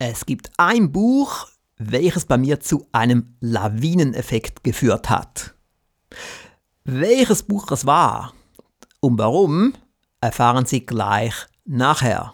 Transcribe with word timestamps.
Es 0.00 0.26
gibt 0.26 0.52
ein 0.58 0.92
Buch, 0.92 1.48
welches 1.76 2.24
bei 2.24 2.38
mir 2.38 2.60
zu 2.60 2.86
einem 2.92 3.34
Lawineneffekt 3.40 4.62
geführt 4.62 5.10
hat. 5.10 5.54
Welches 6.84 7.42
Buch 7.42 7.70
es 7.72 7.84
war 7.84 8.32
und 9.00 9.18
warum, 9.18 9.74
erfahren 10.20 10.66
Sie 10.66 10.86
gleich 10.86 11.34
nachher. 11.64 12.32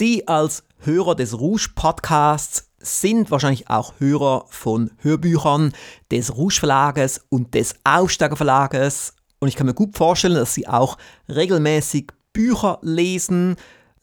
Sie 0.00 0.26
als 0.26 0.64
Hörer 0.78 1.14
des 1.14 1.38
Rouge 1.38 1.72
Podcasts 1.74 2.70
sind 2.78 3.30
wahrscheinlich 3.30 3.68
auch 3.68 3.92
Hörer 3.98 4.46
von 4.48 4.92
Hörbüchern 4.96 5.74
des 6.10 6.34
Rouge 6.38 6.54
Verlages 6.58 7.20
und 7.28 7.52
des 7.52 7.74
Aufsteiger 7.84 8.36
Verlages. 8.36 9.12
Und 9.40 9.48
ich 9.48 9.56
kann 9.56 9.66
mir 9.66 9.74
gut 9.74 9.98
vorstellen, 9.98 10.36
dass 10.36 10.54
Sie 10.54 10.66
auch 10.66 10.96
regelmäßig 11.28 12.12
Bücher 12.32 12.78
lesen, 12.80 13.56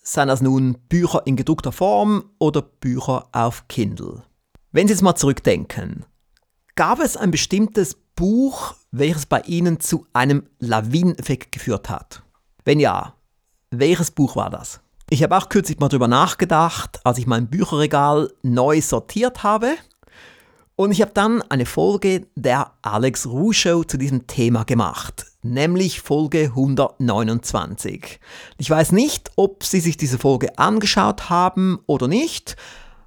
seien 0.03 0.27
das 0.27 0.39
nun 0.39 0.77
Bücher 0.87 1.23
in 1.25 1.35
gedruckter 1.35 1.71
Form 1.71 2.25
oder 2.37 2.61
Bücher 2.61 3.27
auf 3.31 3.67
Kindle. 3.67 4.21
Wenn 4.71 4.87
Sie 4.87 4.93
jetzt 4.93 5.01
mal 5.01 5.15
zurückdenken, 5.15 6.05
gab 6.75 6.99
es 6.99 7.17
ein 7.17 7.31
bestimmtes 7.31 7.97
Buch, 8.15 8.75
welches 8.91 9.25
bei 9.25 9.41
Ihnen 9.47 9.79
zu 9.79 10.05
einem 10.13 10.47
Lawineneffekt 10.59 11.51
geführt 11.51 11.89
hat? 11.89 12.21
Wenn 12.65 12.79
ja, 12.79 13.15
welches 13.71 14.11
Buch 14.11 14.35
war 14.35 14.51
das? 14.51 14.79
Ich 15.09 15.23
habe 15.23 15.37
auch 15.37 15.47
kürzlich 15.47 15.79
mal 15.79 15.87
drüber 15.87 16.09
nachgedacht, 16.09 16.99
als 17.05 17.17
ich 17.17 17.27
mein 17.27 17.47
Bücherregal 17.47 18.29
neu 18.43 18.81
sortiert 18.81 19.41
habe. 19.41 19.75
Und 20.75 20.91
ich 20.91 21.01
habe 21.01 21.11
dann 21.13 21.41
eine 21.43 21.65
Folge 21.65 22.27
der 22.35 22.73
Alex 22.81 23.25
Ruh 23.25 23.53
Show 23.53 23.85
zu 23.85 23.97
diesem 23.97 24.27
Thema 24.27 24.65
gemacht, 24.65 25.25
nämlich 25.41 26.01
Folge 26.01 26.47
129. 26.47 28.19
Ich 28.57 28.69
weiß 28.69 28.91
nicht, 28.91 29.31
ob 29.37 29.63
Sie 29.63 29.79
sich 29.79 29.95
diese 29.95 30.17
Folge 30.17 30.57
angeschaut 30.57 31.29
haben 31.29 31.79
oder 31.87 32.09
nicht, 32.09 32.57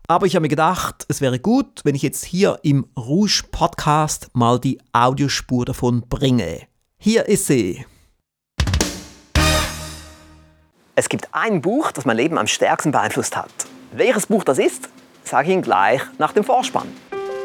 aber 0.08 0.24
ich 0.24 0.34
habe 0.34 0.44
mir 0.44 0.48
gedacht, 0.48 1.04
es 1.08 1.20
wäre 1.20 1.38
gut, 1.38 1.82
wenn 1.84 1.94
ich 1.94 2.02
jetzt 2.02 2.24
hier 2.24 2.58
im 2.62 2.86
Rouge 2.96 3.44
Podcast 3.52 4.30
mal 4.32 4.58
die 4.58 4.80
Audiospur 4.92 5.66
davon 5.66 6.08
bringe. 6.08 6.62
Hier 6.96 7.28
ist 7.28 7.46
sie. 7.46 7.84
Es 10.94 11.08
gibt 11.08 11.28
ein 11.32 11.60
Buch, 11.62 11.92
das 11.92 12.04
mein 12.04 12.16
Leben 12.16 12.36
am 12.38 12.46
stärksten 12.46 12.92
beeinflusst 12.92 13.36
hat. 13.36 13.50
Welches 13.92 14.26
Buch 14.26 14.44
das 14.44 14.58
ist, 14.58 14.88
sage 15.24 15.48
ich 15.48 15.54
Ihnen 15.54 15.62
gleich 15.62 16.00
nach 16.18 16.32
dem 16.32 16.44
Vorspann. 16.44 16.88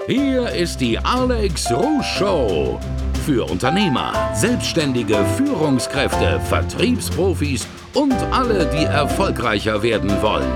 Hier 0.07 0.49
ist 0.49 0.81
die 0.81 0.97
Alex 0.99 1.71
Rouge 1.71 2.03
Show. 2.03 2.79
Für 3.25 3.49
Unternehmer, 3.49 4.13
Selbstständige, 4.33 5.23
Führungskräfte, 5.37 6.39
Vertriebsprofis 6.41 7.67
und 7.93 8.13
alle, 8.31 8.67
die 8.67 8.85
erfolgreicher 8.85 9.81
werden 9.81 10.21
wollen. 10.21 10.51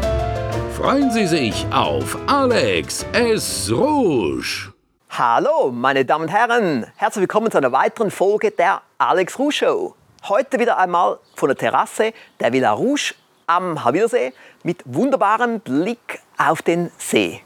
Freuen 0.75 1.11
Sie 1.11 1.25
sich 1.25 1.65
auf 1.71 2.17
Alex 2.27 3.05
S. 3.13 3.71
Rouge. 3.71 4.71
Hallo, 5.09 5.71
meine 5.71 6.05
Damen 6.05 6.25
und 6.25 6.29
Herren. 6.29 6.85
Herzlich 6.95 7.21
willkommen 7.21 7.51
zu 7.51 7.57
einer 7.57 7.71
weiteren 7.71 8.11
Folge 8.11 8.51
der 8.51 8.81
Alex 8.99 9.39
Rouge 9.39 9.53
Show. 9.53 9.95
Heute 10.27 10.59
wieder 10.59 10.77
einmal 10.77 11.17
von 11.35 11.47
der 11.47 11.57
Terrasse 11.57 12.13
der 12.41 12.51
Villa 12.51 12.73
Rouge 12.73 13.15
am 13.47 13.83
Havilsee 13.83 14.33
mit 14.63 14.83
wunderbarem 14.85 15.61
Blick 15.61 16.19
auf 16.37 16.61
den 16.61 16.91
See. 16.97 17.41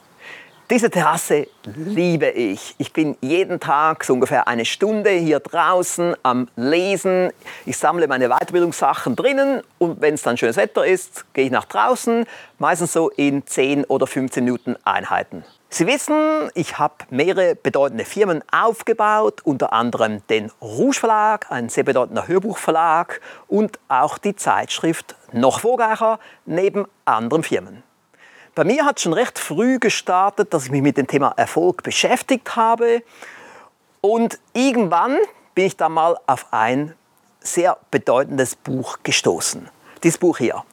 Diese 0.69 0.90
Terrasse 0.90 1.47
liebe 1.66 2.29
ich. 2.29 2.74
Ich 2.78 2.94
bin 2.94 3.18
jeden 3.19 3.59
Tag 3.59 4.06
so 4.06 4.13
ungefähr 4.13 4.47
eine 4.47 4.63
Stunde 4.63 5.09
hier 5.09 5.41
draußen 5.41 6.16
am 6.24 6.47
Lesen. 6.56 7.31
Ich 7.66 7.78
sammle 7.78 8.07
meine 8.07 8.29
Weiterbildungssachen 8.29 9.16
drinnen 9.18 9.62
und 9.78 10.00
wenn 10.00 10.13
es 10.13 10.22
dann 10.22 10.38
schönes 10.38 10.56
Wetter 10.56 10.85
ist, 10.85 11.25
gehe 11.34 11.46
ich 11.46 11.51
nach 11.51 11.66
draußen, 11.66 12.25
meistens 12.59 12.94
so 12.94 13.09
in 13.09 13.46
10 13.46 13.84
oder 13.85 14.07
15 14.07 14.46
Minuten 14.46 14.78
Einheiten. 14.85 15.44
Sie 15.69 15.85
wissen, 15.85 16.50
ich 16.53 16.80
habe 16.80 16.95
mehrere 17.09 17.56
bedeutende 17.56 18.06
Firmen 18.06 18.41
aufgebaut, 18.51 19.41
unter 19.44 19.74
anderem 19.74 20.25
den 20.28 20.50
Rouge 20.62 21.00
Verlag, 21.00 21.51
ein 21.51 21.68
sehr 21.68 21.84
bedeutender 21.84 22.28
Hörbuchverlag 22.28 23.19
und 23.47 23.80
auch 23.90 24.18
die 24.18 24.35
Zeitschrift 24.35 25.16
Noch 25.34 25.59
Vorgeicher 25.59 26.19
neben 26.45 26.85
anderen 27.03 27.44
Firmen. 27.44 27.84
Bei 28.56 28.64
mir 28.64 28.86
hat 28.86 29.00
schon 29.00 29.14
recht 29.14 29.40
früh 29.40 29.80
gestartet, 29.80 30.53
dass 30.53 30.66
ich 30.66 30.72
mich 30.72 30.84
mit 30.84 30.97
dem 30.97 31.08
Thema 31.08 31.34
Erfolg 31.38 31.81
beschäftigt 31.81 32.56
habe 32.56 33.02
und 34.00 34.38
irgendwann 34.53 35.18
bin 35.56 35.66
ich 35.66 35.75
dann 35.75 35.94
mal 35.94 36.19
auf 36.28 36.46
ein 36.52 36.94
sehr 37.40 37.78
bedeutendes 37.90 38.56
Buch 38.56 39.00
gestoßen. 39.02 39.69
Dieses 40.03 40.19
Buch 40.19 40.38
hier. 40.38 40.63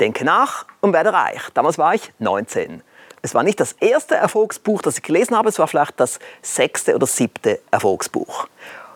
Denke 0.00 0.24
nach 0.24 0.64
und 0.80 0.94
werde 0.94 1.12
reich. 1.12 1.42
Damals 1.52 1.76
war 1.76 1.94
ich 1.94 2.14
19. 2.18 2.82
Es 3.20 3.34
war 3.34 3.42
nicht 3.42 3.60
das 3.60 3.72
erste 3.72 4.14
Erfolgsbuch, 4.14 4.80
das 4.80 4.96
ich 4.96 5.02
gelesen 5.02 5.36
habe, 5.36 5.50
es 5.50 5.58
war 5.58 5.68
vielleicht 5.68 6.00
das 6.00 6.18
sechste 6.40 6.94
oder 6.94 7.06
siebte 7.06 7.60
Erfolgsbuch. 7.70 8.48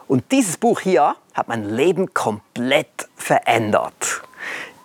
Und 0.08 0.32
dieses 0.32 0.56
Buch 0.56 0.80
hier 0.80 1.16
hat 1.34 1.48
mein 1.48 1.68
Leben 1.68 2.14
komplett 2.14 3.08
verändert. 3.14 4.22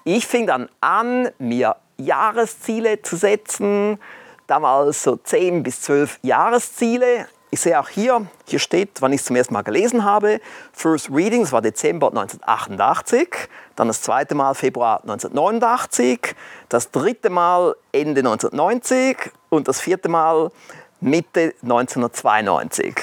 Ich 0.03 0.27
fing 0.27 0.47
dann 0.47 0.67
an, 0.81 1.29
mir 1.39 1.77
Jahresziele 2.05 3.01
zu 3.01 3.15
setzen, 3.15 3.99
damals 4.47 5.03
so 5.03 5.15
10 5.15 5.63
bis 5.63 5.81
12 5.81 6.19
Jahresziele. 6.21 7.27
Ich 7.53 7.59
sehe 7.59 7.77
auch 7.79 7.89
hier, 7.89 8.27
hier 8.47 8.59
steht, 8.59 9.01
wann 9.01 9.11
ich 9.11 9.19
es 9.19 9.25
zum 9.25 9.35
ersten 9.35 9.53
Mal 9.53 9.63
gelesen 9.63 10.05
habe. 10.05 10.39
First 10.71 11.09
Reading, 11.11 11.41
das 11.41 11.51
war 11.51 11.61
Dezember 11.61 12.07
1988. 12.07 13.27
Dann 13.75 13.89
das 13.89 14.01
zweite 14.01 14.35
Mal 14.35 14.55
Februar 14.55 15.01
1989. 15.01 16.33
Das 16.69 16.91
dritte 16.91 17.29
Mal 17.29 17.75
Ende 17.91 18.21
1990. 18.21 19.31
Und 19.49 19.67
das 19.67 19.81
vierte 19.81 20.07
Mal 20.07 20.49
Mitte 21.01 21.53
1992. 21.61 22.95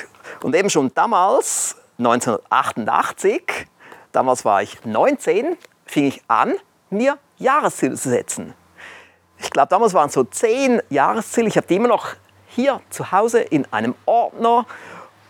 Und 0.42 0.54
eben 0.54 0.70
schon 0.70 0.92
damals, 0.94 1.76
1988, 1.98 3.66
damals 4.12 4.44
war 4.44 4.62
ich 4.62 4.84
19, 4.84 5.56
fing 5.84 6.06
ich 6.06 6.22
an, 6.28 6.54
mir 6.90 7.18
Jahresziele 7.38 7.96
zu 7.96 8.08
setzen. 8.08 8.54
Ich 9.40 9.50
glaube, 9.50 9.68
damals 9.68 9.94
waren 9.94 10.08
es 10.08 10.14
so 10.14 10.24
zehn 10.24 10.82
Jahresziele. 10.90 11.48
Ich 11.48 11.56
habe 11.56 11.66
die 11.66 11.76
immer 11.76 11.88
noch 11.88 12.08
hier 12.48 12.80
zu 12.90 13.12
Hause 13.12 13.40
in 13.40 13.66
einem 13.72 13.94
Ordner 14.06 14.66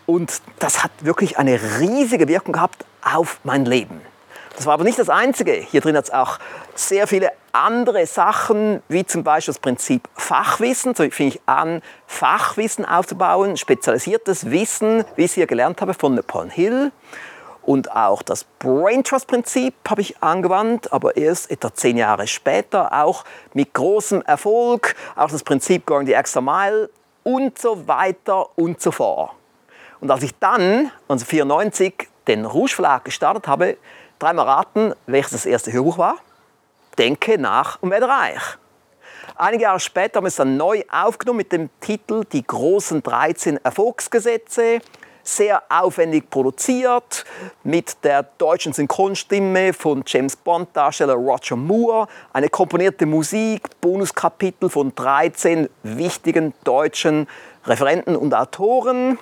und 0.06 0.40
das 0.58 0.82
hat 0.82 0.90
wirklich 1.00 1.38
eine 1.38 1.60
riesige 1.78 2.28
Wirkung 2.28 2.54
gehabt 2.54 2.84
auf 3.02 3.40
mein 3.44 3.64
Leben. 3.66 4.00
Das 4.56 4.66
war 4.66 4.74
aber 4.74 4.84
nicht 4.84 4.98
das 4.98 5.08
Einzige. 5.08 5.52
Hier 5.52 5.80
drin 5.80 5.96
hat 5.96 6.06
es 6.06 6.10
auch 6.10 6.38
sehr 6.74 7.06
viele 7.06 7.30
andere 7.52 8.06
Sachen, 8.06 8.82
wie 8.88 9.06
zum 9.06 9.22
Beispiel 9.22 9.52
das 9.52 9.60
Prinzip 9.60 10.08
Fachwissen. 10.16 10.94
So 10.94 11.08
fing 11.10 11.28
ich 11.28 11.40
an, 11.46 11.82
Fachwissen 12.06 12.84
aufzubauen, 12.84 13.56
spezialisiertes 13.56 14.50
Wissen, 14.50 15.04
wie 15.14 15.24
ich 15.24 15.30
es 15.30 15.34
hier 15.34 15.46
gelernt 15.46 15.80
habe 15.80 15.94
von 15.94 16.14
Napoleon 16.14 16.50
Hill. 16.50 16.92
Und 17.68 17.94
auch 17.94 18.22
das 18.22 18.44
Brain 18.44 19.04
Trust 19.04 19.26
Prinzip 19.26 19.74
habe 19.86 20.00
ich 20.00 20.22
angewandt, 20.22 20.90
aber 20.90 21.18
erst 21.18 21.50
etwa 21.50 21.74
zehn 21.74 21.98
Jahre 21.98 22.26
später, 22.26 22.94
auch 22.94 23.24
mit 23.52 23.74
großem 23.74 24.22
Erfolg. 24.22 24.96
Auch 25.16 25.30
das 25.30 25.42
Prinzip 25.42 25.84
Going 25.84 26.06
the 26.06 26.14
Extra 26.14 26.40
Mile 26.40 26.88
und 27.24 27.58
so 27.58 27.86
weiter 27.86 28.58
und 28.58 28.80
so 28.80 28.90
fort. 28.90 29.32
Und 30.00 30.10
als 30.10 30.22
ich 30.22 30.34
dann, 30.40 30.90
1994, 31.10 32.08
den 32.26 32.46
Rouge 32.46 32.72
Verlag 32.72 33.04
gestartet 33.04 33.46
habe, 33.46 33.76
dreimal 34.18 34.46
raten, 34.46 34.94
welches 35.04 35.32
das 35.32 35.44
erste 35.44 35.70
Hörbuch 35.70 35.98
war? 35.98 36.16
Denke 36.96 37.36
nach 37.36 37.82
und 37.82 37.90
werde 37.90 38.08
reich. 38.08 38.56
Einige 39.36 39.64
Jahre 39.64 39.80
später 39.80 40.16
haben 40.16 40.24
wir 40.24 40.28
es 40.28 40.36
dann 40.36 40.56
neu 40.56 40.84
aufgenommen 40.90 41.36
mit 41.36 41.52
dem 41.52 41.68
Titel 41.80 42.24
Die 42.32 42.46
großen 42.46 43.02
13 43.02 43.62
Erfolgsgesetze 43.62 44.80
sehr 45.28 45.62
aufwendig 45.68 46.30
produziert 46.30 47.24
mit 47.62 48.02
der 48.02 48.22
deutschen 48.22 48.72
Synchronstimme 48.72 49.72
von 49.72 50.02
James 50.06 50.36
Bond 50.36 50.70
Darsteller 50.72 51.14
Roger 51.14 51.56
Moore, 51.56 52.08
eine 52.32 52.48
komponierte 52.48 53.04
Musik, 53.04 53.68
Bonuskapitel 53.80 54.70
von 54.70 54.94
13 54.94 55.68
wichtigen 55.82 56.54
deutschen 56.64 57.28
Referenten 57.66 58.16
und 58.16 58.34
Autoren 58.34 59.18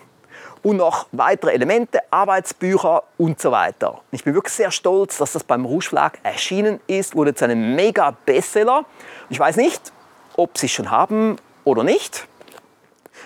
und 0.62 0.76
noch 0.76 1.08
weitere 1.12 1.52
Elemente, 1.52 2.00
Arbeitsbücher 2.10 3.02
und 3.18 3.40
so 3.40 3.50
weiter. 3.50 4.00
Ich 4.12 4.22
bin 4.22 4.34
wirklich 4.34 4.54
sehr 4.54 4.70
stolz, 4.70 5.18
dass 5.18 5.32
das 5.32 5.42
beim 5.42 5.64
Rouge 5.64 5.90
erschienen 6.22 6.80
ist, 6.86 7.16
wurde 7.16 7.34
zu 7.34 7.44
einem 7.44 7.74
mega 7.74 8.16
Bestseller. 8.24 8.84
Ich 9.28 9.40
weiß 9.40 9.56
nicht, 9.56 9.92
ob 10.36 10.56
Sie 10.56 10.66
es 10.66 10.72
schon 10.72 10.90
haben 10.90 11.36
oder 11.64 11.82
nicht. 11.82 12.28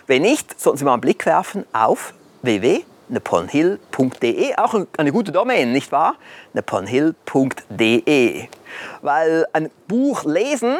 Wenn 0.07 0.23
nicht, 0.23 0.59
sollten 0.59 0.79
Sie 0.79 0.85
mal 0.85 0.95
einen 0.95 1.03
Blick 1.03 1.27
werfen 1.27 1.67
auf 1.73 2.15
www.neponhill.de. 2.43 4.57
Auch 4.57 4.75
eine 4.97 5.13
gute 5.13 5.31
Domain, 5.33 5.73
nicht 5.73 5.93
wahr? 5.93 6.15
neponhill.de. 6.53 8.49
Weil 9.03 9.47
ein 9.53 9.71
Buch 9.89 10.25
lesen 10.25 10.77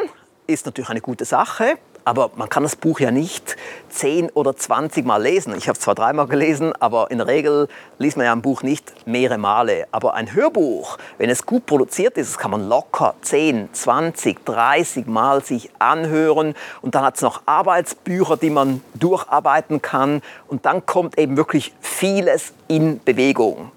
ist 0.47 0.65
natürlich 0.65 0.89
eine 0.89 1.01
gute 1.01 1.25
Sache, 1.25 1.75
aber 2.05 2.31
man 2.35 2.49
kann 2.49 2.63
das 2.63 2.75
Buch 2.75 2.99
ja 2.99 3.11
nicht 3.11 3.57
10 3.89 4.29
oder 4.31 4.55
20 4.55 5.05
Mal 5.05 5.21
lesen. 5.21 5.55
Ich 5.55 5.67
habe 5.67 5.77
es 5.77 5.83
zwar 5.83 5.95
dreimal 5.95 6.27
gelesen, 6.27 6.73
aber 6.79 7.11
in 7.11 7.19
der 7.19 7.27
Regel 7.27 7.67
liest 7.99 8.17
man 8.17 8.25
ja 8.25 8.31
ein 8.31 8.41
Buch 8.41 8.63
nicht 8.63 9.05
mehrere 9.05 9.37
Male. 9.37 9.87
Aber 9.91 10.13
ein 10.15 10.33
Hörbuch, 10.33 10.97
wenn 11.17 11.29
es 11.29 11.45
gut 11.45 11.65
produziert 11.65 12.17
ist, 12.17 12.37
kann 12.37 12.51
man 12.51 12.67
locker 12.67 13.15
10, 13.21 13.69
20, 13.73 14.45
30 14.45 15.07
Mal 15.07 15.43
sich 15.43 15.69
anhören. 15.79 16.55
Und 16.81 16.95
dann 16.95 17.03
hat 17.03 17.15
es 17.15 17.21
noch 17.21 17.43
Arbeitsbücher, 17.45 18.37
die 18.37 18.49
man 18.49 18.81
durcharbeiten 18.95 19.81
kann. 19.81 20.21
Und 20.47 20.65
dann 20.65 20.85
kommt 20.85 21.17
eben 21.17 21.37
wirklich 21.37 21.73
vieles 21.81 22.53
in 22.67 23.03
Bewegung. 23.03 23.71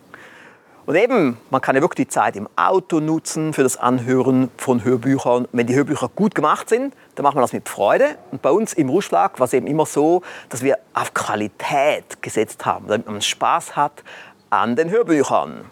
Und 0.86 0.96
eben, 0.96 1.38
man 1.48 1.62
kann 1.62 1.76
ja 1.76 1.82
wirklich 1.82 2.06
die 2.06 2.12
Zeit 2.12 2.36
im 2.36 2.46
Auto 2.56 3.00
nutzen 3.00 3.54
für 3.54 3.62
das 3.62 3.78
Anhören 3.78 4.50
von 4.58 4.84
Hörbüchern. 4.84 5.48
Wenn 5.52 5.66
die 5.66 5.74
Hörbücher 5.74 6.10
gut 6.14 6.34
gemacht 6.34 6.68
sind, 6.68 6.94
dann 7.14 7.22
macht 7.22 7.34
man 7.34 7.42
das 7.42 7.54
mit 7.54 7.68
Freude. 7.68 8.16
Und 8.30 8.42
bei 8.42 8.50
uns 8.50 8.74
im 8.74 8.90
Ruschlag 8.90 9.40
war 9.40 9.46
es 9.46 9.54
eben 9.54 9.66
immer 9.66 9.86
so, 9.86 10.22
dass 10.50 10.62
wir 10.62 10.78
auf 10.92 11.14
Qualität 11.14 12.20
gesetzt 12.20 12.66
haben, 12.66 12.86
damit 12.88 13.08
man 13.08 13.22
Spaß 13.22 13.76
hat 13.76 14.02
an 14.50 14.76
den 14.76 14.90
Hörbüchern. 14.90 15.64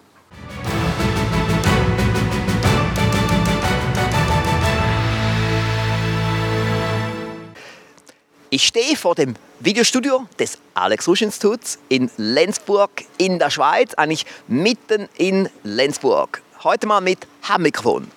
Ich 8.55 8.67
stehe 8.67 8.99
vor 8.99 9.15
dem 9.15 9.35
Videostudio 9.61 10.27
des 10.39 10.59
Alex 10.75 11.09
Rusch 11.09 11.23
Instituts 11.23 11.79
in 11.89 12.11
Lenzburg 12.19 12.91
in 13.17 13.39
der 13.39 13.49
Schweiz, 13.49 13.95
eigentlich 13.95 14.27
mitten 14.47 15.09
in 15.17 15.49
Lenzburg. 15.63 16.43
Heute 16.63 16.87
mal 16.87 17.01
mit 17.01 17.27
Handmikrofon. 17.45 18.11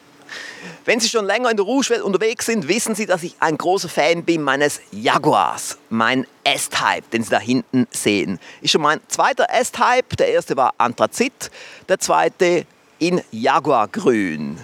Wenn 0.84 1.00
Sie 1.00 1.08
schon 1.08 1.24
länger 1.24 1.52
in 1.52 1.56
der 1.56 1.66
Rouge-Welt 1.66 2.02
unterwegs 2.02 2.48
sind, 2.48 2.68
wissen 2.68 2.96
Sie, 2.96 3.06
dass 3.06 3.24
ich 3.24 3.38
ein 3.40 3.58
großer 3.58 3.88
Fan 3.88 4.26
bin 4.26 4.42
meines 4.42 4.82
Jaguars, 4.92 5.78
mein 5.90 6.28
S-Type, 6.44 7.08
den 7.14 7.24
Sie 7.24 7.30
da 7.30 7.40
hinten 7.40 7.88
sehen. 7.92 8.38
Ist 8.60 8.72
schon 8.72 8.82
mein 8.82 9.00
zweiter 9.08 9.48
S-Type. 9.50 10.18
Der 10.20 10.28
erste 10.28 10.58
war 10.58 10.74
Anthrazit, 10.78 11.50
der 11.88 12.00
zweite 12.00 12.66
in 13.00 13.22
Jaguargrün. 13.32 14.58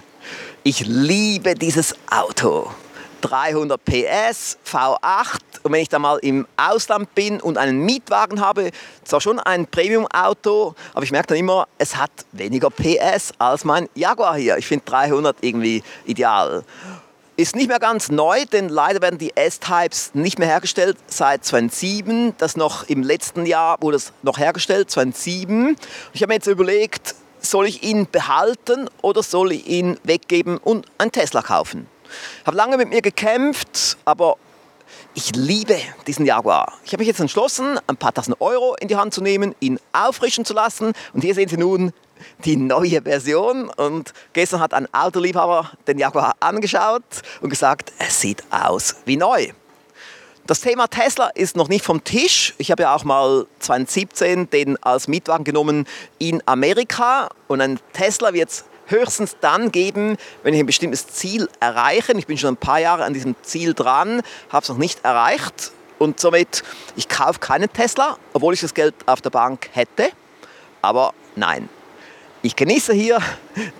Ich 0.64 0.80
liebe 0.84 1.54
dieses 1.54 1.94
Auto. 2.10 2.70
300 3.22 3.82
PS, 3.84 4.58
V8. 4.66 5.38
Und 5.62 5.72
wenn 5.72 5.80
ich 5.80 5.88
da 5.88 5.98
mal 5.98 6.18
im 6.18 6.46
Ausland 6.56 7.14
bin 7.14 7.40
und 7.40 7.56
einen 7.56 7.80
Mietwagen 7.80 8.40
habe, 8.40 8.70
zwar 9.04 9.20
schon 9.20 9.40
ein 9.40 9.66
Premium-Auto, 9.66 10.74
aber 10.92 11.04
ich 11.04 11.12
merke 11.12 11.28
dann 11.28 11.38
immer, 11.38 11.66
es 11.78 11.96
hat 11.96 12.10
weniger 12.32 12.68
PS 12.68 13.32
als 13.38 13.64
mein 13.64 13.88
Jaguar 13.94 14.36
hier. 14.36 14.58
Ich 14.58 14.66
finde 14.66 14.84
300 14.84 15.38
irgendwie 15.40 15.82
ideal. 16.04 16.64
Ist 17.36 17.56
nicht 17.56 17.68
mehr 17.68 17.78
ganz 17.78 18.10
neu, 18.10 18.44
denn 18.44 18.68
leider 18.68 19.00
werden 19.00 19.18
die 19.18 19.34
S-Types 19.34 20.14
nicht 20.14 20.38
mehr 20.38 20.48
hergestellt 20.48 20.98
seit 21.06 21.44
2007. 21.44 22.34
Das 22.36 22.56
noch 22.56 22.88
im 22.88 23.02
letzten 23.02 23.46
Jahr 23.46 23.78
wurde 23.80 23.96
es 23.96 24.12
noch 24.22 24.38
hergestellt, 24.38 24.90
2007. 24.90 25.76
Ich 26.12 26.22
habe 26.22 26.30
mir 26.30 26.34
jetzt 26.34 26.46
überlegt, 26.46 27.14
soll 27.40 27.66
ich 27.66 27.82
ihn 27.82 28.06
behalten 28.10 28.88
oder 29.00 29.22
soll 29.22 29.52
ich 29.52 29.66
ihn 29.66 29.98
weggeben 30.04 30.58
und 30.58 30.86
einen 30.98 31.12
Tesla 31.12 31.42
kaufen? 31.42 31.88
Habe 32.46 32.56
lange 32.56 32.76
mit 32.76 32.88
mir 32.88 33.02
gekämpft, 33.02 33.96
aber 34.04 34.36
ich 35.14 35.34
liebe 35.34 35.76
diesen 36.06 36.24
Jaguar. 36.24 36.72
Ich 36.84 36.92
habe 36.92 37.02
mich 37.02 37.08
jetzt 37.08 37.20
entschlossen, 37.20 37.78
ein 37.86 37.96
paar 37.96 38.14
tausend 38.14 38.40
Euro 38.40 38.76
in 38.80 38.88
die 38.88 38.96
Hand 38.96 39.12
zu 39.12 39.20
nehmen, 39.20 39.54
ihn 39.60 39.78
auffrischen 39.92 40.44
zu 40.44 40.54
lassen. 40.54 40.92
Und 41.12 41.22
hier 41.22 41.34
sehen 41.34 41.48
Sie 41.48 41.56
nun 41.56 41.92
die 42.44 42.56
neue 42.56 43.02
Version. 43.02 43.68
Und 43.68 44.12
gestern 44.32 44.60
hat 44.60 44.74
ein 44.74 44.92
Autoliebhaber 44.94 45.72
den 45.86 45.98
Jaguar 45.98 46.34
angeschaut 46.40 47.02
und 47.40 47.50
gesagt, 47.50 47.92
es 47.98 48.20
sieht 48.20 48.42
aus 48.50 48.96
wie 49.04 49.16
neu. 49.16 49.48
Das 50.46 50.60
Thema 50.60 50.88
Tesla 50.88 51.28
ist 51.28 51.56
noch 51.56 51.68
nicht 51.68 51.84
vom 51.84 52.02
Tisch. 52.02 52.54
Ich 52.58 52.72
habe 52.72 52.82
ja 52.82 52.94
auch 52.94 53.04
mal 53.04 53.46
2017 53.60 54.50
den 54.50 54.82
als 54.82 55.06
Mietwagen 55.06 55.44
genommen 55.44 55.86
in 56.18 56.42
Amerika. 56.46 57.28
Und 57.46 57.60
ein 57.60 57.78
Tesla 57.92 58.32
wird 58.32 58.50
es 58.50 58.64
höchstens 58.86 59.36
dann 59.40 59.72
geben, 59.72 60.16
wenn 60.42 60.54
ich 60.54 60.60
ein 60.60 60.66
bestimmtes 60.66 61.08
Ziel 61.08 61.48
erreiche. 61.60 62.12
Ich 62.12 62.26
bin 62.26 62.38
schon 62.38 62.54
ein 62.54 62.58
paar 62.58 62.80
Jahre 62.80 63.04
an 63.04 63.14
diesem 63.14 63.36
Ziel 63.42 63.74
dran, 63.74 64.22
habe 64.50 64.62
es 64.62 64.68
noch 64.68 64.78
nicht 64.78 65.04
erreicht 65.04 65.72
und 65.98 66.18
somit, 66.18 66.64
ich 66.96 67.08
kaufe 67.08 67.38
keinen 67.38 67.72
Tesla, 67.72 68.16
obwohl 68.32 68.54
ich 68.54 68.60
das 68.60 68.74
Geld 68.74 68.94
auf 69.06 69.20
der 69.20 69.30
Bank 69.30 69.68
hätte. 69.72 70.10
Aber 70.82 71.14
nein, 71.36 71.68
ich 72.42 72.56
genieße 72.56 72.92
hier 72.92 73.20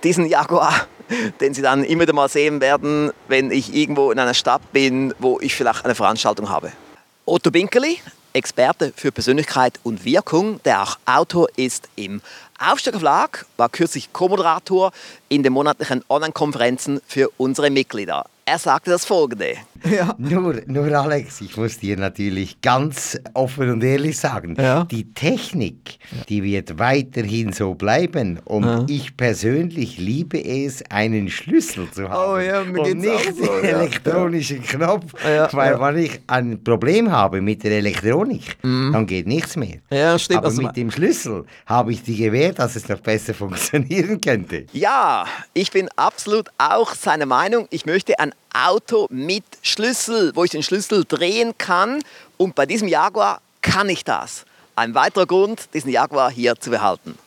diesen 0.03 0.25
Jaguar, 0.25 0.87
den 1.41 1.53
Sie 1.53 1.61
dann 1.61 1.83
immer 1.83 2.03
wieder 2.03 2.13
mal 2.13 2.29
sehen 2.29 2.61
werden, 2.61 3.11
wenn 3.27 3.51
ich 3.51 3.75
irgendwo 3.75 4.11
in 4.11 4.19
einer 4.19 4.33
Stadt 4.33 4.71
bin, 4.71 5.13
wo 5.19 5.39
ich 5.41 5.53
vielleicht 5.53 5.83
eine 5.83 5.95
Veranstaltung 5.95 6.49
habe. 6.49 6.71
Otto 7.25 7.51
Binkeli, 7.51 7.99
Experte 8.31 8.93
für 8.95 9.11
Persönlichkeit 9.11 9.79
und 9.83 10.05
Wirkung, 10.05 10.61
der 10.63 10.81
auch 10.81 10.97
Autor 11.05 11.47
ist 11.55 11.89
im 11.95 12.21
Aufsteiger 12.65 12.99
Verlag, 12.99 13.45
war 13.57 13.67
kürzlich 13.67 14.13
Co-Moderator 14.13 14.93
in 15.27 15.43
den 15.43 15.51
monatlichen 15.51 16.01
Online-Konferenzen 16.07 17.01
für 17.05 17.29
unsere 17.35 17.69
Mitglieder. 17.69 18.25
Er 18.45 18.59
sagte 18.59 18.91
das 18.91 19.05
folgende. 19.05 19.55
Ja. 19.89 20.15
Nur, 20.17 20.61
nur 20.65 20.85
Alex, 20.93 21.41
ich 21.41 21.57
muss 21.57 21.79
dir 21.79 21.97
natürlich 21.97 22.61
ganz 22.61 23.19
offen 23.33 23.69
und 23.69 23.83
ehrlich 23.83 24.17
sagen, 24.17 24.55
ja. 24.57 24.85
die 24.85 25.13
Technik, 25.13 25.97
die 26.29 26.43
wird 26.43 26.79
weiterhin 26.79 27.51
so 27.51 27.73
bleiben 27.73 28.39
und 28.45 28.63
ja. 28.63 28.85
ich 28.87 29.17
persönlich 29.17 29.97
liebe 29.97 30.43
es, 30.43 30.83
einen 30.89 31.29
Schlüssel 31.29 31.89
zu 31.91 32.09
haben 32.09 32.33
oh 32.33 32.37
ja, 32.37 32.63
mir 32.63 32.81
und 32.81 32.99
nicht 32.99 33.35
so, 33.35 33.45
den 33.45 33.65
elektronischen 33.65 34.63
Knopf, 34.63 35.13
weil 35.51 35.79
wenn 35.79 35.97
ich 35.97 36.21
ein 36.27 36.63
Problem 36.63 37.11
habe 37.11 37.41
mit 37.41 37.63
der 37.63 37.73
Elektronik, 37.73 38.57
mhm. 38.61 38.91
dann 38.93 39.05
geht 39.05 39.27
nichts 39.27 39.55
mehr. 39.57 39.79
Ja, 39.89 40.17
stimmt. 40.17 40.39
Aber 40.39 40.47
also 40.47 40.61
mit 40.61 40.77
dem 40.77 40.91
Schlüssel 40.91 41.45
habe 41.65 41.91
ich 41.91 42.03
die 42.03 42.15
gewährt, 42.15 42.59
dass 42.59 42.75
es 42.75 42.87
noch 42.87 42.99
besser 42.99 43.33
funktionieren 43.43 44.19
könnte. 44.21 44.65
Ja, 44.71 45.25
ich 45.53 45.71
bin 45.71 45.89
absolut 45.97 46.49
auch 46.57 46.93
seiner 46.93 47.25
Meinung. 47.25 47.67
Ich 47.69 47.85
möchte 47.85 48.17
Auto 48.53 49.07
mit 49.09 49.43
Schlüssel, 49.61 50.31
wo 50.35 50.43
ich 50.43 50.51
den 50.51 50.63
Schlüssel 50.63 51.05
drehen 51.05 51.57
kann. 51.57 52.03
Und 52.37 52.55
bei 52.55 52.65
diesem 52.65 52.87
Jaguar 52.87 53.41
kann 53.61 53.89
ich 53.89 54.03
das. 54.03 54.45
Ein 54.75 54.95
weiterer 54.95 55.25
Grund, 55.25 55.73
diesen 55.73 55.91
Jaguar 55.91 56.31
hier 56.31 56.55
zu 56.59 56.69
behalten. 56.69 57.17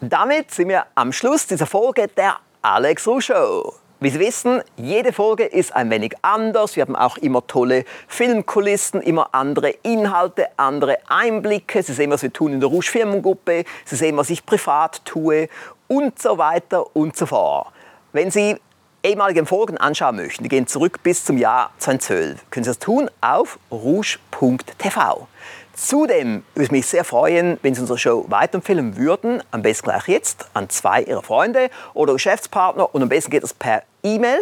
Damit 0.00 0.50
sind 0.50 0.68
wir 0.68 0.86
am 0.94 1.12
Schluss 1.12 1.46
dieser 1.46 1.66
Folge 1.66 2.08
der 2.08 2.38
Alex 2.62 3.06
Ruh 3.06 3.20
Show. 3.20 3.74
Wie 4.02 4.08
Sie 4.08 4.18
wissen, 4.18 4.62
jede 4.78 5.12
Folge 5.12 5.44
ist 5.44 5.76
ein 5.76 5.90
wenig 5.90 6.14
anders. 6.22 6.74
Wir 6.74 6.84
haben 6.84 6.96
auch 6.96 7.18
immer 7.18 7.46
tolle 7.46 7.84
Filmkulissen, 8.08 9.02
immer 9.02 9.34
andere 9.34 9.74
Inhalte, 9.82 10.48
andere 10.56 10.96
Einblicke. 11.06 11.82
Sie 11.82 11.92
sehen, 11.92 12.10
was 12.10 12.22
wir 12.22 12.32
tun 12.32 12.54
in 12.54 12.60
der 12.60 12.70
Rouge 12.70 12.86
Firmengruppe. 12.86 13.64
Sie 13.84 13.96
sehen, 13.96 14.16
was 14.16 14.30
ich 14.30 14.46
privat 14.46 15.04
tue 15.04 15.48
und 15.86 16.18
so 16.18 16.38
weiter 16.38 16.96
und 16.96 17.14
so 17.14 17.26
fort. 17.26 17.68
Wenn 18.12 18.30
Sie 18.30 18.56
ehemaligen 19.02 19.46
Folgen 19.46 19.78
anschauen 19.78 20.16
möchten, 20.16 20.44
die 20.44 20.48
gehen 20.48 20.66
zurück 20.66 21.02
bis 21.02 21.24
zum 21.24 21.38
Jahr 21.38 21.72
2012, 21.78 22.50
können 22.50 22.64
Sie 22.64 22.70
das 22.70 22.78
tun 22.78 23.10
auf 23.20 23.58
rouge.tv. 23.70 25.28
Zudem 25.74 26.42
würde 26.54 26.64
ich 26.64 26.70
mich 26.70 26.86
sehr 26.86 27.04
freuen, 27.04 27.58
wenn 27.62 27.74
Sie 27.74 27.80
unsere 27.80 27.98
Show 27.98 28.26
weiterempfehlen 28.28 28.96
würden, 28.96 29.42
am 29.50 29.62
besten 29.62 29.84
gleich 29.84 30.08
jetzt 30.08 30.46
an 30.52 30.68
zwei 30.68 31.02
Ihrer 31.02 31.22
Freunde 31.22 31.70
oder 31.94 32.12
Geschäftspartner 32.12 32.94
und 32.94 33.02
am 33.02 33.08
besten 33.08 33.30
geht 33.30 33.42
das 33.42 33.54
per 33.54 33.82
E-Mail. 34.02 34.40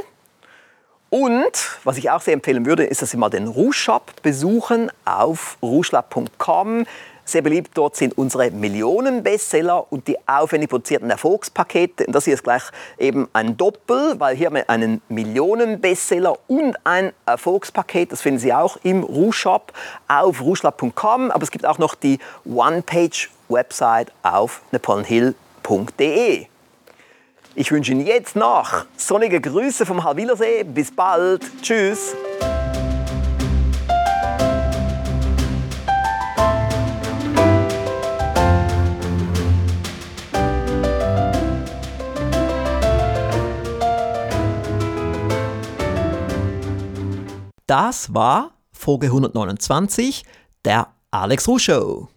Und 1.11 1.79
was 1.85 1.97
ich 1.97 2.11
auch 2.11 2.21
sehr 2.21 2.35
empfehlen 2.35 2.67
würde, 2.67 2.85
ist, 2.85 3.01
dass 3.01 3.11
Sie 3.11 3.17
mal 3.17 3.31
den 3.31 3.47
Rouge 3.47 3.75
Shop 3.75 4.13
besuchen 4.23 4.91
auf 5.05 5.57
rougelab.com. 5.63 6.85
Sehr 7.29 7.43
beliebt 7.43 7.73
dort 7.75 7.95
sind 7.95 8.17
unsere 8.17 8.51
Millionen-Bestseller 8.51 9.93
und 9.93 10.09
die 10.09 10.17
aufwendig 10.27 10.71
produzierten 10.71 11.11
Erfolgspakete. 11.11 12.07
Und 12.07 12.15
das 12.15 12.25
hier 12.25 12.33
ist 12.33 12.43
gleich 12.43 12.63
eben 12.97 13.29
ein 13.35 13.59
Doppel, 13.59 14.19
weil 14.19 14.35
hier 14.35 14.47
haben 14.47 14.55
wir 14.55 14.71
einen 14.71 15.03
Millionen-Bestseller 15.11 16.39
und 16.47 16.75
ein 16.85 17.13
Erfolgspaket. 17.27 18.13
Das 18.13 18.23
finden 18.23 18.41
Sie 18.41 18.55
auch 18.55 18.79
im 18.83 19.03
Rouge-Shop 19.03 19.75
auf 20.09 20.41
rougelab.com. 20.41 21.31
Aber 21.31 21.43
es 21.43 21.51
gibt 21.51 21.67
auch 21.67 21.77
noch 21.77 21.95
die 21.97 22.19
One-Page-Website 22.47 24.11
auf 24.23 24.63
napoleonhill.de. 24.71 26.47
Ich 27.57 27.71
wünsche 27.71 27.93
Ihnen 27.93 28.07
jetzt 28.07 28.37
noch 28.37 28.87
sonnige 28.97 29.39
Grüße 29.43 29.85
vom 29.85 30.03
Halwilersee. 30.03 30.65
Bis 30.65 30.91
bald. 30.91 31.43
Tschüss. 31.61 32.15
Das 47.69 48.15
war 48.15 48.55
Folge 48.73 49.09
129 49.09 50.25
der 50.65 50.89
Alex 51.11 51.47
Ruh 51.47 51.59
Show. 51.59 52.09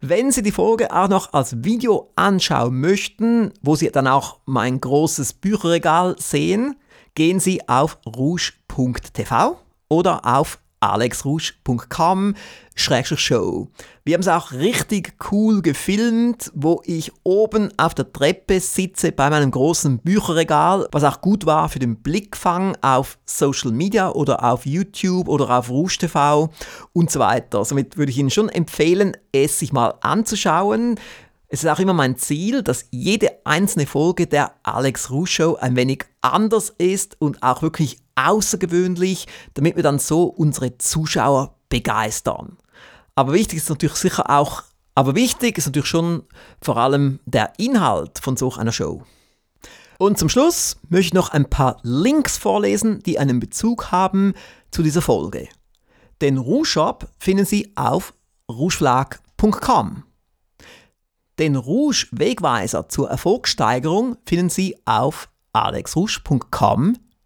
Wenn 0.00 0.32
Sie 0.32 0.40
die 0.40 0.52
Folge 0.52 0.90
auch 0.90 1.08
noch 1.08 1.34
als 1.34 1.62
Video 1.62 2.10
anschauen 2.16 2.80
möchten, 2.80 3.52
wo 3.60 3.76
Sie 3.76 3.90
dann 3.90 4.06
auch 4.06 4.38
mein 4.46 4.80
großes 4.80 5.34
Bücherregal 5.34 6.16
sehen, 6.18 6.76
gehen 7.14 7.40
Sie 7.40 7.68
auf 7.68 7.98
rouge.tv 8.06 9.58
oder 9.90 10.24
auf 10.24 10.61
alexrouge.com 10.82 12.34
Show. 12.74 13.68
Wir 14.04 14.14
haben 14.14 14.22
es 14.22 14.28
auch 14.28 14.52
richtig 14.52 15.14
cool 15.30 15.62
gefilmt, 15.62 16.50
wo 16.54 16.80
ich 16.84 17.12
oben 17.22 17.70
auf 17.76 17.94
der 17.94 18.12
Treppe 18.12 18.60
sitze 18.60 19.12
bei 19.12 19.28
meinem 19.30 19.50
großen 19.50 19.98
Bücherregal, 19.98 20.88
was 20.90 21.04
auch 21.04 21.20
gut 21.20 21.46
war 21.46 21.68
für 21.68 21.78
den 21.78 21.96
Blickfang 21.96 22.76
auf 22.80 23.18
Social 23.26 23.72
Media 23.72 24.10
oder 24.10 24.42
auf 24.42 24.66
YouTube 24.66 25.28
oder 25.28 25.50
auf 25.50 25.70
Rouge 25.70 25.98
TV 25.98 26.50
und 26.92 27.10
so 27.10 27.20
weiter. 27.20 27.64
Somit 27.64 27.96
würde 27.96 28.10
ich 28.10 28.18
Ihnen 28.18 28.30
schon 28.30 28.48
empfehlen, 28.48 29.16
es 29.32 29.58
sich 29.58 29.72
mal 29.72 29.94
anzuschauen. 30.00 30.98
Es 31.48 31.62
ist 31.62 31.68
auch 31.68 31.80
immer 31.80 31.92
mein 31.92 32.16
Ziel, 32.16 32.62
dass 32.62 32.86
jede 32.92 33.30
einzelne 33.44 33.86
Folge 33.86 34.26
der 34.26 34.54
Alex 34.62 35.10
Rouge 35.10 35.30
Show 35.30 35.56
ein 35.60 35.76
wenig 35.76 36.04
anders 36.22 36.70
ist 36.78 37.20
und 37.20 37.42
auch 37.42 37.60
wirklich 37.60 37.98
außergewöhnlich, 38.14 39.26
damit 39.54 39.76
wir 39.76 39.82
dann 39.82 39.98
so 39.98 40.24
unsere 40.24 40.78
Zuschauer 40.78 41.54
begeistern. 41.68 42.56
Aber 43.14 43.32
wichtig 43.32 43.58
ist 43.58 43.70
natürlich 43.70 43.96
sicher 43.96 44.30
auch, 44.30 44.62
aber 44.94 45.14
wichtig 45.14 45.58
ist 45.58 45.66
natürlich 45.66 45.88
schon 45.88 46.22
vor 46.60 46.76
allem 46.76 47.20
der 47.24 47.52
Inhalt 47.58 48.18
von 48.18 48.36
so 48.36 48.52
einer 48.52 48.72
Show. 48.72 49.02
Und 49.98 50.18
zum 50.18 50.28
Schluss 50.28 50.78
möchte 50.88 51.08
ich 51.08 51.14
noch 51.14 51.30
ein 51.30 51.48
paar 51.48 51.78
Links 51.82 52.36
vorlesen, 52.36 53.02
die 53.04 53.18
einen 53.18 53.38
Bezug 53.38 53.92
haben 53.92 54.34
zu 54.70 54.82
dieser 54.82 55.02
Folge. 55.02 55.48
Den 56.20 56.38
Rouge 56.38 56.66
Shop 56.66 57.08
finden 57.18 57.44
Sie 57.44 57.72
auf 57.76 58.14
rougeverlag.com. 58.50 60.04
Den 61.38 61.56
Rouge 61.56 62.06
Wegweiser 62.10 62.88
zur 62.88 63.10
Erfolgssteigerung 63.10 64.16
finden 64.26 64.50
Sie 64.50 64.76
auf 64.84 65.28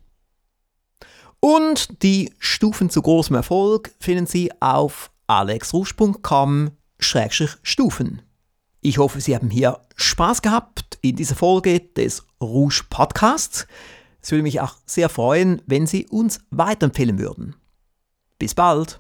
Und 1.40 2.02
die 2.02 2.34
Stufen 2.38 2.90
zu 2.90 3.00
großem 3.00 3.36
Erfolg 3.36 3.94
finden 3.98 4.26
Sie 4.26 4.52
auf 4.60 5.10
alexrouge.com-stufen. 5.26 8.22
Ich 8.82 8.96
hoffe, 8.96 9.20
Sie 9.20 9.34
haben 9.34 9.50
hier 9.50 9.78
Spaß 9.96 10.40
gehabt 10.40 10.98
in 11.02 11.16
dieser 11.16 11.34
Folge 11.34 11.80
des 11.80 12.24
Rouge 12.40 12.84
Podcasts. 12.88 13.66
Es 14.22 14.30
würde 14.30 14.42
mich 14.42 14.60
auch 14.60 14.76
sehr 14.86 15.10
freuen, 15.10 15.60
wenn 15.66 15.86
Sie 15.86 16.06
uns 16.06 16.40
weiterempfehlen 16.50 17.18
würden. 17.18 17.56
Bis 18.38 18.54
bald! 18.54 18.98